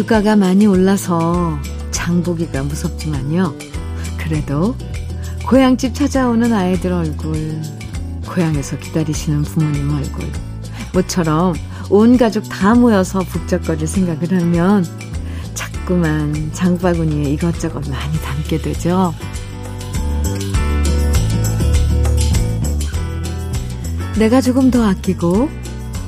[0.00, 1.58] 물가가 많이 올라서
[1.90, 3.54] 장보기가 무섭지만요.
[4.16, 4.74] 그래도
[5.46, 7.60] 고향집 찾아오는 아이들 얼굴,
[8.26, 10.24] 고향에서 기다리시는 부모님 얼굴,
[10.94, 11.54] 모처럼
[11.90, 14.86] 온 가족 다 모여서 북적거릴 생각을 하면
[15.52, 19.12] 자꾸만 장바구니에 이것저것 많이 담게 되죠.
[24.18, 25.50] 내가 조금 더 아끼고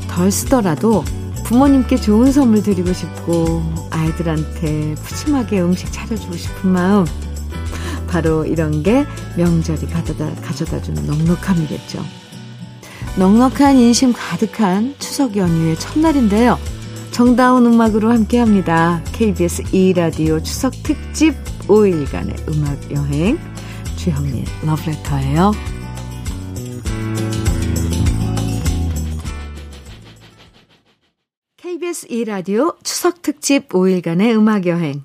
[0.09, 1.05] 덜 쓰더라도
[1.45, 7.05] 부모님께 좋은 선물 드리고 싶고 아이들한테 푸짐하게 음식 차려주고 싶은 마음
[8.09, 9.07] 바로 이런 게
[9.37, 12.05] 명절이 가져다, 가져다 주는 넉넉함이겠죠.
[13.17, 16.59] 넉넉한 인심 가득한 추석 연휴의 첫날인데요.
[17.11, 19.03] 정다운 음악으로 함께 합니다.
[19.13, 21.35] KBS 2라디오 추석 특집
[21.67, 23.39] 5일간의 음악 여행
[23.97, 25.82] 주현미의 러브레터예요.
[32.03, 35.05] KBS 2라디오 추석 특집 5일간의 음악 여행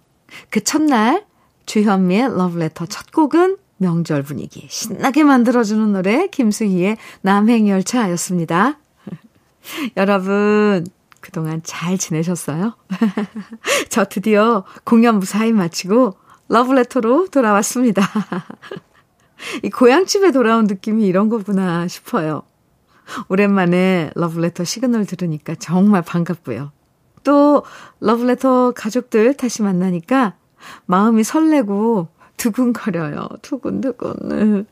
[0.50, 1.26] 그 첫날
[1.66, 8.80] 주현미의 러브레터 첫 곡은 명절 분위기 신나게 만들어주는 노래 김수희의 남행열차였습니다.
[9.98, 10.86] 여러분
[11.22, 12.76] 그동안 잘 지내셨어요?
[13.90, 16.18] 저 드디어 공연 무사히 마치고
[16.50, 18.02] 러브레터로 돌아왔습니다.
[19.64, 22.44] 이 고향집에 돌아온 느낌이 이런 거구나 싶어요.
[23.30, 26.72] 오랜만에 러브레터 시그널 들으니까 정말 반갑고요.
[27.24, 27.64] 또
[28.00, 30.36] 러브레터 가족들 다시 만나니까
[30.86, 33.28] 마음이 설레고 두근거려요.
[33.42, 34.66] 두근두근.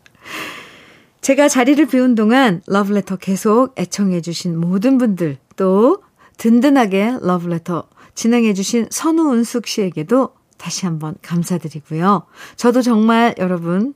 [1.21, 6.03] 제가 자리를 비운 동안 러브레터 계속 애청해주신 모든 분들, 또
[6.37, 12.25] 든든하게 러브레터 진행해주신 선우은숙 씨에게도 다시 한번 감사드리고요.
[12.55, 13.93] 저도 정말 여러분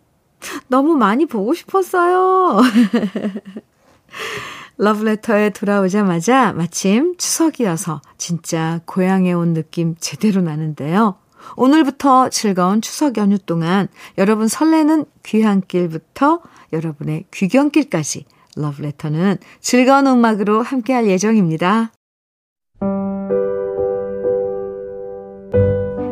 [0.68, 2.62] 너무 많이 보고 싶었어요.
[4.80, 11.16] 러브레터에 돌아오자마자 마침 추석이어서 진짜 고향에 온 느낌 제대로 나는데요.
[11.58, 16.40] 오늘부터 즐거운 추석 연휴 동안 여러분 설레는 귀향길부터
[16.72, 18.26] 여러분의 귀경길까지
[18.56, 21.92] 러브레터는 즐거운 음악으로 함께할 예정입니다.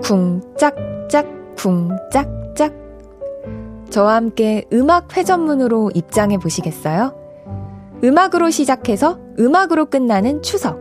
[0.03, 2.73] 쿵짝짝 쿵짝짝
[3.89, 7.26] 저와 함께 음악 회전문으로 입장해 보시겠어요?
[8.03, 10.78] 음악으로 시작해서 음악으로 끝나는 추석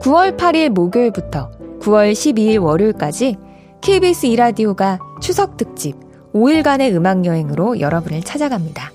[0.00, 1.50] 9월 8일 목요일부터
[1.80, 3.36] 9월 12일 월요일까지
[3.80, 5.96] KBS 이라디오가 추석 특집
[6.34, 8.92] 5일간의 음악 여행으로 여러분을 찾아갑니다.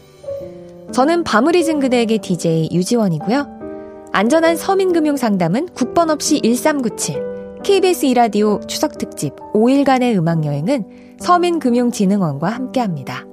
[0.92, 3.64] 저는 밤을 잊은 그대에게 DJ 유지원이고요.
[4.12, 13.26] 안전한 서민금융 상담은 국번 없이 1397 KBS 이라디오 추석 특집 5일간의 음악 여행은 서민금융진흥원과 함께합니다.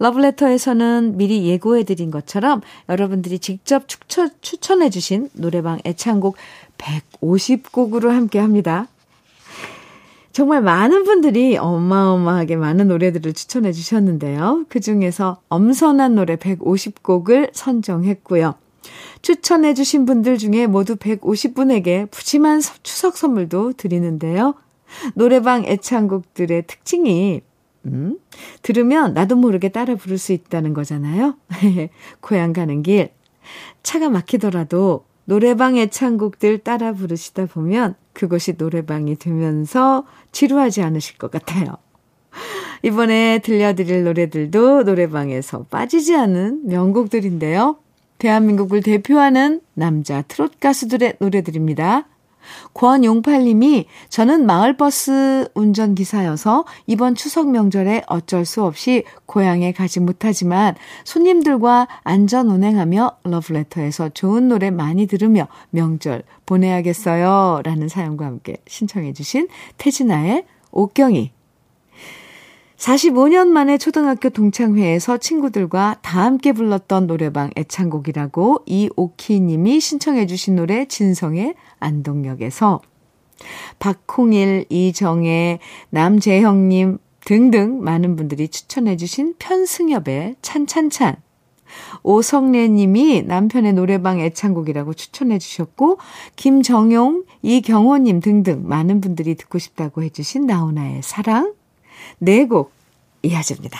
[0.00, 6.36] 러브레터에서는 미리 예고해드린 것처럼 여러분들이 직접 추천, 추천해주신 노래방 애창곡
[6.78, 8.88] 150곡으로 함께 합니다.
[10.32, 14.64] 정말 많은 분들이 어마어마하게 많은 노래들을 추천해 주셨는데요.
[14.68, 18.54] 그 중에서 엄선한 노래 150곡을 선정했고요.
[19.20, 24.54] 추천해 주신 분들 중에 모두 150분에게 푸짐한 추석 선물도 드리는데요.
[25.14, 27.42] 노래방 애창곡들의 특징이
[27.86, 28.18] 음,
[28.62, 31.36] 들으면 나도 모르게 따라 부를 수 있다는 거잖아요.
[32.20, 33.10] 고향 가는 길
[33.82, 41.76] 차가 막히더라도 노래방 애창곡들 따라 부르시다 보면 그것이 노래방이 되면서 지루하지 않으실 것 같아요.
[42.82, 47.76] 이번에 들려드릴 노래들도 노래방에서 빠지지 않은 명곡들인데요.
[48.18, 52.06] 대한민국을 대표하는 남자 트롯 가수들의 노래들입니다.
[52.74, 60.74] 권용팔님이 저는 마을버스 운전기사여서 이번 추석 명절에 어쩔 수 없이 고향에 가지 못하지만
[61.04, 67.62] 손님들과 안전 운행하며 러브레터에서 좋은 노래 많이 들으며 명절 보내야겠어요.
[67.64, 69.48] 라는 사연과 함께 신청해 주신
[69.78, 71.32] 태진아의 옥경이
[72.80, 80.86] 45년 만에 초등학교 동창회에서 친구들과 다 함께 불렀던 노래방 애창곡이라고 이오키 님이 신청해 주신 노래
[80.86, 82.80] 진성의 안동역에서
[83.78, 85.58] 박홍일, 이정혜,
[85.90, 91.16] 남재형 님 등등 많은 분들이 추천해 주신 편승엽의 찬찬찬
[92.02, 95.98] 오성래 님이 남편의 노래방 애창곡이라고 추천해 주셨고
[96.34, 101.59] 김정용, 이경호 님 등등 많은 분들이 듣고 싶다고 해 주신 나훈아의 사랑
[102.18, 102.72] 네 곡
[103.22, 103.78] 이어집니다.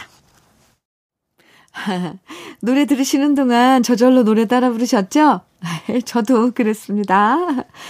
[2.61, 5.41] 노래 들으시는 동안 저절로 노래 따라 부르셨죠?
[6.05, 7.37] 저도 그랬습니다.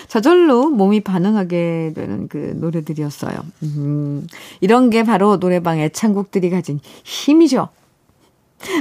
[0.09, 3.35] 저절로 몸이 반응하게 되는 그 노래들이었어요.
[3.63, 4.27] 음,
[4.61, 7.69] 이런 게 바로 노래방 애창곡들이 가진 힘이죠.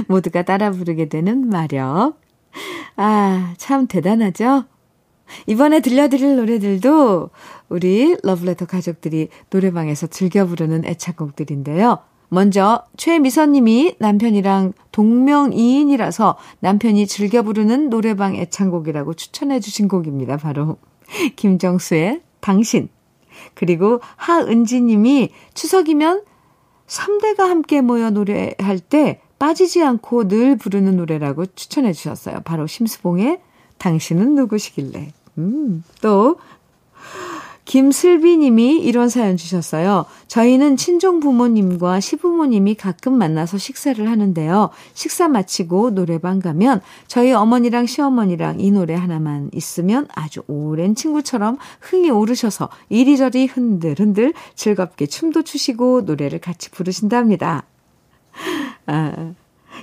[0.07, 2.19] 모두가 따라 부르게 되는 마력.
[2.95, 4.65] 아, 참 대단하죠?
[5.47, 7.29] 이번에 들려드릴 노래들도
[7.69, 11.99] 우리 러브레터 가족들이 노래방에서 즐겨 부르는 애창곡들인데요.
[12.29, 20.37] 먼저 최미선님이 남편이랑 동명이인이라서 남편이 즐겨 부르는 노래방 애창곡이라고 추천해 주신 곡입니다.
[20.37, 20.77] 바로
[21.35, 22.89] 김정수의 당신.
[23.55, 26.23] 그리고 하은지님이 추석이면
[26.87, 32.41] 3대가 함께 모여 노래할 때 빠지지 않고 늘 부르는 노래라고 추천해 주셨어요.
[32.43, 33.39] 바로 심수봉의
[33.77, 35.13] 당신은 누구시길래.
[35.37, 36.37] 음, 또
[37.69, 40.05] 김슬비 님이 이런 사연 주셨어요.
[40.27, 44.71] 저희는 친정 부모님과 시부모님이 가끔 만나서 식사를 하는데요.
[44.95, 52.09] 식사 마치고 노래방 가면 저희 어머니랑 시어머니랑 이 노래 하나만 있으면 아주 오랜 친구처럼 흥이
[52.09, 57.65] 오르셔서 이리저리 흔들흔들 즐겁게 춤도 추시고 노래를 같이 부르신답니다.
[58.87, 59.33] 아,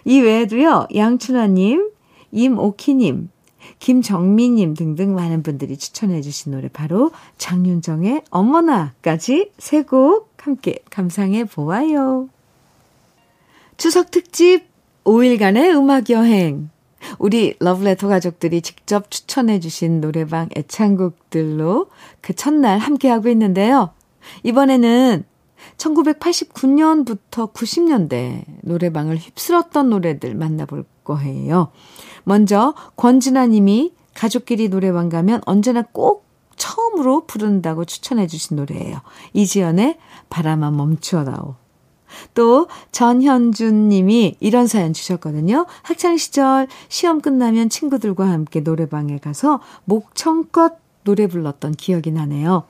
[0.05, 1.89] 이 외에도요, 양춘화님,
[2.33, 3.29] 임오키님,
[3.79, 12.29] 김정미님 등등 많은 분들이 추천해 주신 노래 바로 장윤정의 어머나까지 세 곡 함께 감상해 보아요.
[13.77, 14.65] 추석 특집
[15.05, 16.71] 5일간의 음악 여행.
[17.19, 21.89] 우리 러브레터 가족들이 직접 추천해 주신 노래방 애창곡들로
[22.21, 23.91] 그 첫날 함께하고 있는데요.
[24.45, 25.25] 이번에는
[25.77, 31.71] 1989년부터 90년대 노래방을 휩쓸었던 노래들 만나볼 거예요.
[32.29, 36.27] 먼저 권진아 님이 가족끼리 노래방 가면 언제나 꼭
[36.57, 39.01] 처음으로 부른다고 추천해 주신 노래예요.
[39.33, 41.55] 이지연의 바람아 멈추어다오.
[42.35, 45.67] 또 전현준 님이 이런 사연 주셨거든요.
[45.83, 52.65] 학창 시절 시험 끝나면 친구들과 함께 노래방에 가서 목청껏 노래 불렀던 기억이 나네요.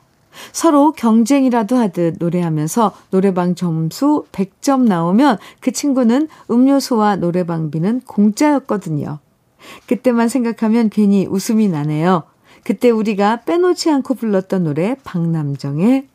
[0.52, 9.20] 서로 경쟁이라도 하듯 노래하면서 노래방 점수 100점 나오면 그 친구는 음료수와 노래방비는 공짜였거든요.
[9.86, 12.24] 그때만 생각하면 괜히 웃음이 나네요.
[12.62, 16.08] 그때 우리가 빼놓지 않고 불렀던 노래 박남정의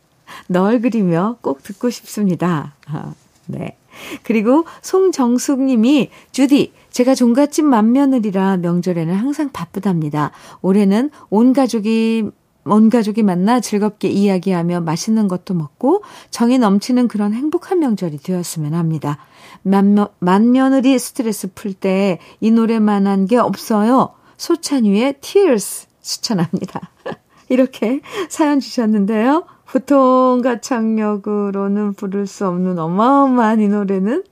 [0.48, 2.74] 널 그리며 꼭 듣고 싶습니다.
[2.88, 3.14] 아,
[3.48, 3.78] 네.
[4.24, 10.32] 그리고 송정숙 님이 주디 제가 종갓집 맏며느리라 명절에는 항상 바쁘답니다.
[10.62, 12.30] 올해는 온 가족이
[12.64, 19.18] 온 가족이 만나 즐겁게 이야기하며 맛있는 것도 먹고 정이 넘치는 그런 행복한 명절이 되었으면 합니다.
[19.64, 24.10] 맏며, 맏며느리 스트레스 풀 때 이 노래만한 게 없어요.
[24.38, 26.90] 소찬휘의 Tears 추천합니다.
[27.50, 29.46] 이렇게 사연 주셨는데요.
[29.66, 34.24] 보통 가창력으로는 부를 수 없는 어마어마한 이 노래는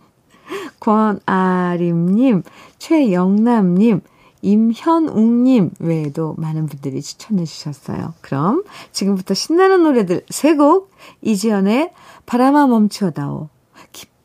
[0.79, 2.43] 권아림님,
[2.79, 4.01] 최영남님,
[4.41, 8.13] 임현웅님 외에도 많은 분들이 추천해 주셨어요.
[8.21, 10.91] 그럼 지금부터 신나는 노래들 세 곡
[11.21, 11.91] 이지연의
[12.25, 13.49] 바람아 멈추어다오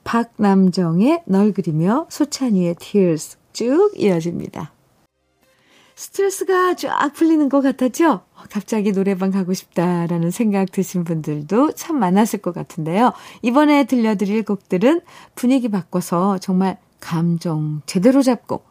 [0.04, 4.72] 박남정의 널 그리며 소찬이의 Tears 쭉 이어집니다.
[5.96, 8.22] 스트레스가 쫙 풀리는 것 같았죠?
[8.50, 13.12] 갑자기 노래방 가고 싶다라는 생각 드신 분들도 참 많았을 것 같은데요.
[13.42, 15.00] 이번에 들려드릴 곡들은
[15.34, 18.62] 분위기 바꿔서 정말 감정 제대로 잡고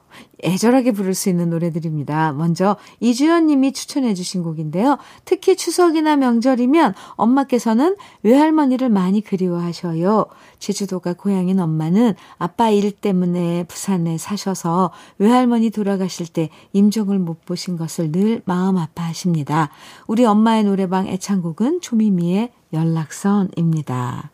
[0.44, 2.34] 애절하게 부를 수 있는 노래들입니다.
[2.34, 4.98] 먼저 이주연 님이 추천해 주신 곡인데요.
[5.26, 10.26] 특히 추석이나 명절이면 엄마께서는 외할머니를 많이 그리워하셔요.
[10.60, 18.12] 제주도가 고향인 엄마는 아빠 일 때문에 부산에 사셔서 외할머니 돌아가실 때 임종을 못 보신 것을
[18.12, 19.70] 늘 마음 아파하십니다.
[20.08, 24.32] 우리 엄마의 노래방 애창곡은 조미미의 연락선입니다.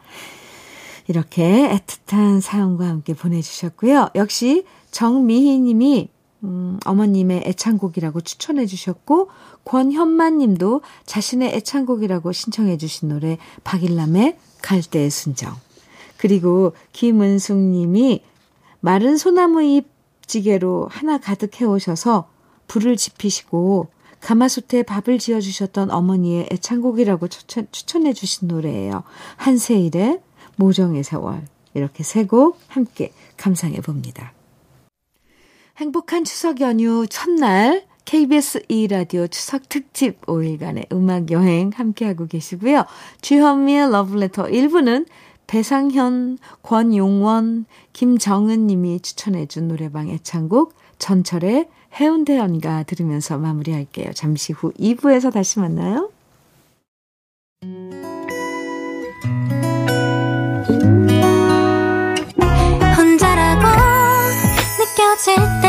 [1.08, 4.10] 이렇게 애틋한 사연과 함께 보내주셨고요.
[4.14, 6.10] 역시 정미희 님이
[6.44, 9.30] 음, 어머님의 애창곡이라고 추천해 주셨고
[9.66, 15.54] 권현만 님도 자신의 애창곡이라고 신청해 주신 노래 박일남의 갈대의 순정.
[16.18, 18.24] 그리고 김은숙 님이
[18.80, 19.88] 마른 소나무 잎
[20.26, 22.30] 찌개로 하나 가득 해오셔서
[22.68, 23.88] 불을 지피시고
[24.22, 29.04] 가마솥에 밥을 지어주셨던 어머니의 애창곡이라고 추천, 추천해 주신 노래예요.
[29.38, 30.20] 한세일의
[30.58, 31.46] 모정의 세월.
[31.74, 34.34] 이렇게 세 곡 함께 감상해 봅니다.
[35.80, 42.84] 행복한 추석 연휴 첫날 KBS 2라디오 추석 특집 5일간의 음악 여행 함께하고 계시고요.
[43.22, 45.06] 주현미의 러브레터 1부는
[45.48, 54.12] 배상현, 권용원, 김정은 님이 추천해준 노래방 애창곡 전철의 해운대 연가 들으면서 마무리할게요.
[54.12, 56.12] 잠시 후 2부에서 다시 만나요.
[62.98, 63.66] 혼자라고
[64.78, 65.69] 느껴질 때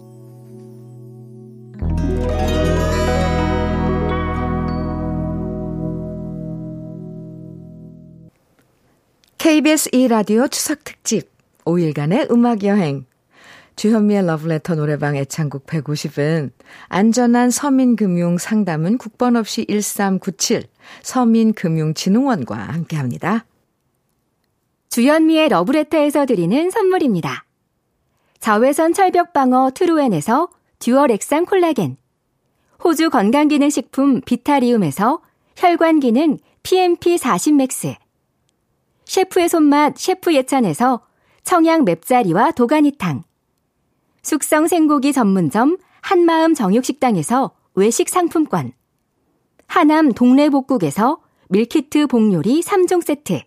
[9.43, 11.27] KBS 2라디오 추석 특집
[11.65, 13.07] 5일간의 음악 여행
[13.75, 16.51] 주현미의 러브레터 노래방 애창곡 150은
[16.89, 20.65] 안전한 서민금융 상담은 국번 없이 1397
[21.01, 23.45] 서민금융진흥원과 함께합니다.
[24.89, 27.43] 주현미의 러브레터에서 드리는 선물입니다.
[28.39, 31.97] 자외선 철벽 방어 트루엔에서 dual 액상 콜라겐
[32.83, 35.19] 호주 건강기능식품 비타리움에서
[35.55, 37.95] 혈관기능 PMP40 맥스
[39.11, 41.01] 셰프의 손맛 셰프 예찬에서
[41.43, 43.23] 청양 맵자리와 도가니탕.
[44.23, 48.71] 숙성 생고기 전문점 한마음 정육식당에서 외식 상품권.
[49.67, 53.41] 하남 동래복국에서 밀키트 복요리 3종 세트.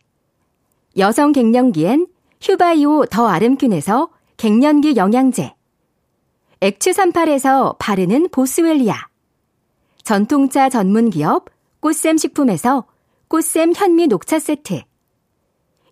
[0.99, 2.09] 여성 갱년기엔
[2.43, 5.55] 휴바이오 더 아름균에서 갱년기 영양제.
[6.61, 8.97] 액추38에서 바르는 보스웰리아.
[10.03, 11.47] 전통차 전문기업
[11.81, 12.85] 꽃샘 식품에서
[13.29, 14.83] 꽃샘 현미 녹차 세트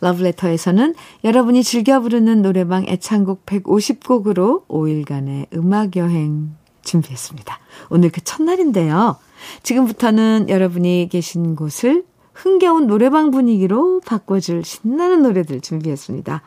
[0.00, 7.58] 러브레터에서는 여러분이 즐겨 부르는 노래방 애창곡 150곡으로 5일간의 음악 여행 준비했습니다.
[7.90, 9.16] 오늘 그 첫날인데요.
[9.62, 12.04] 지금부터는 여러분이 계신 곳을
[12.34, 16.42] 흥겨운 노래방 분위기로 바꿔줄 신나는 노래들 준비했습니다.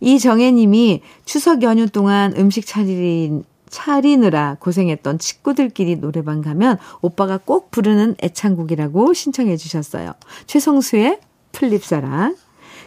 [0.00, 9.12] 이정혜님이 추석 연휴 동안 음식 차리, 차리느라 고생했던 친구들끼리 노래방 가면 오빠가 꼭 부르는 애창곡이라고
[9.14, 10.12] 신청해 주셨어요.
[10.46, 11.20] 최성수의
[11.52, 12.36] 플립사랑.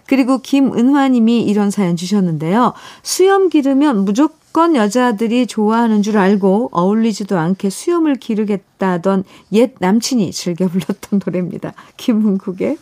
[0.07, 2.73] 그리고 김은화님이 이런 사연 주셨는데요.
[3.03, 11.21] 수염 기르면 무조건 여자들이 좋아하는 줄 알고 어울리지도 않게 수염을 기르겠다던 옛 남친이 즐겨 불렀던
[11.25, 11.73] 노래입니다.
[11.97, 12.77] 김은국의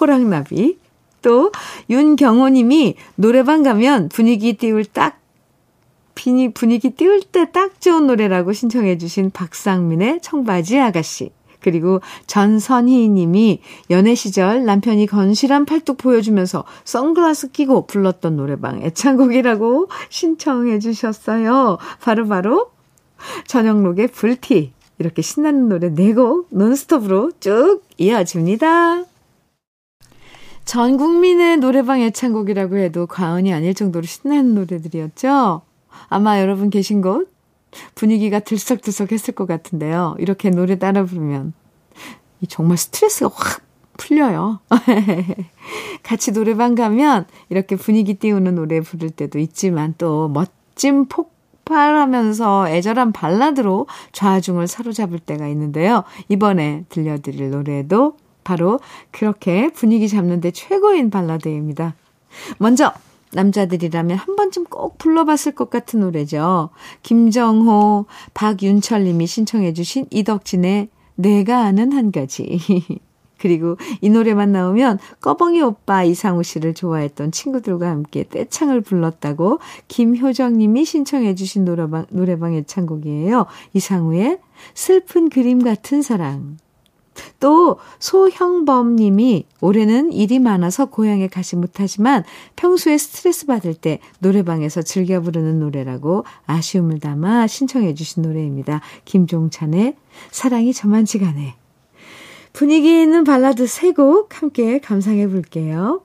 [0.00, 0.78] 호랑나비.
[1.20, 1.50] 또
[1.90, 5.18] 윤경호님이 노래방 가면 분위기 띄울 딱
[6.14, 11.30] 분위기 띄울 때 딱 좋은 노래라고 신청해 주신 박상민의 청바지 아가씨.
[11.60, 13.60] 그리고 전선희 님이
[13.90, 21.78] 연애 시절 남편이 건실한 팔뚝 보여주면서 선글라스 끼고 불렀던 노래방 애창곡이라고 신청해 주셨어요.
[22.00, 22.70] 바로바로 바로
[23.46, 24.72] 전영록의 불티.
[24.98, 29.04] 이렇게 신나는 노래 네곡 논스톱으로 쭉 이어집니다.
[30.64, 35.62] 전 국민의 노래방 애창곡이라고 해도 과언이 아닐 정도로 신나는 노래들이었죠.
[36.08, 37.28] 아마 여러분 계신 곳
[37.94, 40.16] 분위기가 들썩들썩 했을 것 같은데요.
[40.18, 41.52] 이렇게 노래 따라 부르면
[42.48, 43.62] 정말 스트레스가 확
[43.96, 44.60] 풀려요.
[46.02, 53.86] 같이 노래방 가면 이렇게 분위기 띄우는 노래 부를 때도 있지만 또 멋진 폭발하면서 애절한 발라드로
[54.12, 56.04] 좌중을 사로잡을 때가 있는데요.
[56.28, 61.94] 이번에 들려드릴 노래도 바로 그렇게 분위기 잡는데 최고인 발라드입니다.
[62.58, 62.92] 먼저
[63.32, 66.70] 남자들이라면 한 번쯤 꼭 불러봤을 것 같은 노래죠.
[67.02, 72.58] 김정호, 박윤철 님이 신청해 주신 이덕진의 내가 아는 한 가지.
[73.38, 80.84] 그리고 이 노래만 나오면 꺼벙이 오빠 이상우 씨를 좋아했던 친구들과 함께 떼창을 불렀다고 김효정 님이
[80.84, 83.46] 신청해 주신 노래방, 노래방 애창곡이에요.
[83.74, 84.40] 이상우의
[84.74, 86.56] 슬픈 그림 같은 사랑.
[87.40, 92.24] 또 소형범 님이 올해는 일이 많아서 고향에 가지 못하지만
[92.56, 98.80] 평소에 스트레스 받을 때 노래방에서 즐겨 부르는 노래라고 아쉬움을 담아 신청해 주신 노래입니다.
[99.04, 99.96] 김종찬의
[100.30, 101.54] 사랑이 저만치가 네.
[102.52, 106.02] 분위기 있는 발라드 세 곡 함께 감상해 볼게요.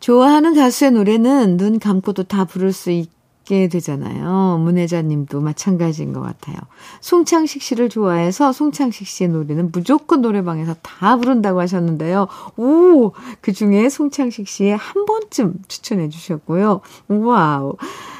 [0.00, 3.10] 좋아하는 가수의 노래는 눈 감고도 다 부를 수 있,
[3.46, 4.58] 듣게 되잖아요.
[4.62, 6.56] 문혜자 님도 마찬가지인 것 같아요.
[7.00, 12.26] 송창식 씨를 좋아해서 송창식 씨의 노래는 무조건 노래방에서 다 부른다고 하셨는데요.
[12.56, 13.12] 오!
[13.40, 16.80] 그 중에 송창식 씨의 한 번쯤 추천해 주셨고요.
[17.08, 17.76] wow.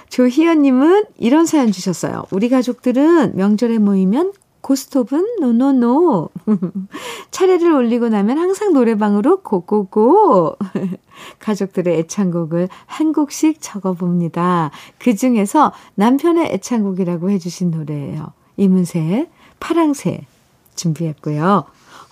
[0.08, 2.24] 조희연님은 이런 사연 주셨어요.
[2.30, 6.30] 우리 가족들은 명절에 모이면 고스톱은 no no no.
[7.30, 10.56] 차례를 올리고 나면 항상 노래방으로 go go go.
[11.38, 14.70] 가족들의 애창곡을 한 곡씩 적어봅니다.
[14.98, 18.32] 그 중에서 남편의 애창곡이라고 해주신 노래예요.
[18.56, 19.28] 이문세의
[19.60, 20.26] 파랑새
[20.74, 21.64] 준비했고요.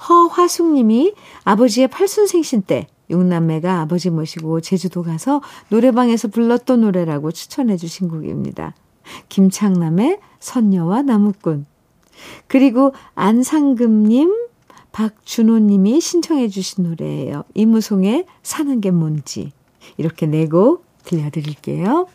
[0.08, 8.74] 허화숙님이 아버지의 팔순생신 때 육남매가 아버지 모시고 제주도 가서 노래방에서 불렀던 노래라고 추천해 주신 곡입니다.
[9.28, 11.66] 김창남의 선녀와 나무꾼.
[12.46, 14.32] 그리고 안상금님,
[14.92, 17.44] 박준호님이 신청해 주신 노래예요.
[17.54, 19.52] 이무송의 사는 게 뭔지.
[19.96, 22.06] 이렇게 내곡 들려드릴게요.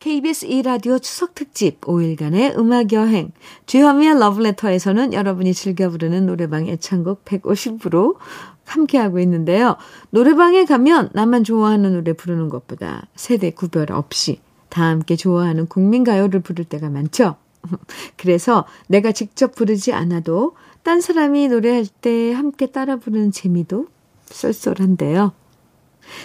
[0.00, 3.32] KBS 2라디오 추석특집 5일간의 음악여행
[3.66, 8.16] 주현미의 러브레터에서는 여러분이 즐겨 부르는 노래방 애창곡 150으로
[8.64, 9.76] 함께하고 있는데요.
[10.08, 16.64] 노래방에 가면 나만 좋아하는 노래 부르는 것보다 세대 구별 없이 다 함께 좋아하는 국민가요를 부를
[16.64, 17.36] 때가 많죠.
[18.16, 23.86] 그래서 내가 직접 부르지 않아도 딴 사람이 노래할 때 함께 따라 부르는 재미도
[24.26, 25.32] 쏠쏠한데요.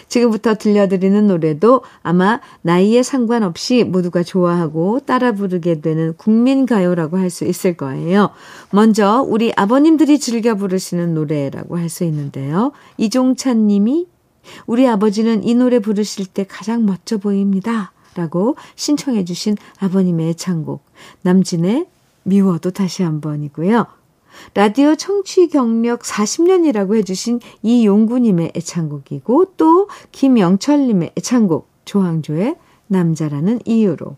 [0.07, 7.75] 지금부터 들려드리는 노래도 아마 나이에 상관없이 모두가 좋아하고 따라 부르게 되는 국민가요라고 할 수 있을
[7.75, 8.29] 거예요.
[8.71, 12.71] 먼저 우리 아버님들이 즐겨 부르시는 노래라고 할 수 있는데요.
[12.97, 14.07] 이종찬 님이
[14.65, 17.91] 우리 아버지는 이 노래 부르실 때 가장 멋져 보입니다.
[18.15, 20.84] 라고 신청해 주신 아버님의 애창곡
[21.21, 21.87] 남진의
[22.23, 23.85] 미워도 다시 한번이고요.
[24.53, 32.55] 라디오 청취 경력 40년이라고 해주신 이용구님의 애창곡이고 또 김영철님의 애창곡 조항조의
[32.87, 34.17] 남자라는 이유로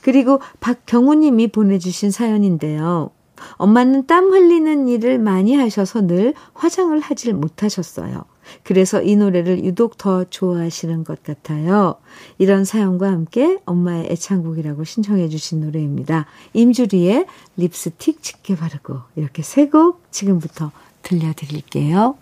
[0.00, 3.10] 그리고 박경우님이 보내주신 사연인데요.
[3.56, 8.24] 엄마는 땀 흘리는 일을 많이 하셔서 늘 화장을 하질 못하셨어요.
[8.64, 11.96] 그래서 이 노래를 유독 더 좋아하시는 것 같아요.
[12.38, 16.26] 이런 사연과 함께 엄마의 애창곡이라고 신청해 주신 노래입니다.
[16.54, 20.70] 임주리의 립스틱 짙게 바르고 이렇게 세 곡 지금부터
[21.02, 22.16] 들려드릴게요.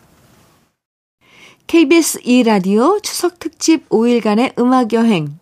[1.67, 5.39] KBS 2라디오 추석특집 5일간의 음악여행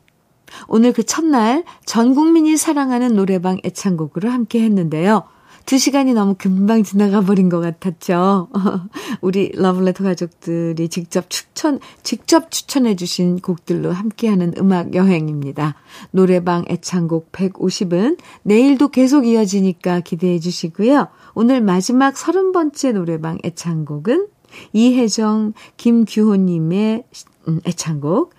[0.69, 5.25] 오늘 그 첫날 전 국민이 사랑하는 노래방 애창곡으로 함께 했는데요.
[5.67, 8.49] 두 시간이 너무 금방 지나가 버린 것 같았죠.
[9.21, 15.77] 우리 러블레터 가족들이 직접 추천, 직접 추천해주신 곡들로 함께하는 음악 여행입니다.
[16.11, 21.09] 노래방 애창곡 150은 내일도 계속 이어지니까 기대해 주시고요.
[21.35, 24.29] 오늘 마지막 30번째 노래방 애창곡은
[24.73, 27.05] 이혜정, 김규호님의
[27.49, 28.35] 음, 애창곡,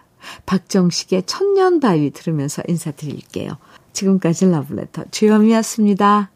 [0.45, 3.57] 박정식의 천년바위 들으면서 인사드릴게요.
[3.93, 6.32] 지금까지 러블레터 주현미였습니다.